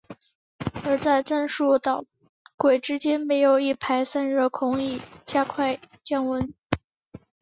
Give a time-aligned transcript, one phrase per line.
[0.83, 2.05] 而在战术导
[2.57, 6.51] 轨之间设有一排散热孔以加快降温。